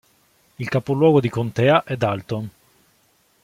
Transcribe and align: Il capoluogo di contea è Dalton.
Il 0.57 0.67
capoluogo 0.67 1.19
di 1.19 1.29
contea 1.29 1.83
è 1.83 1.95
Dalton. 1.95 2.49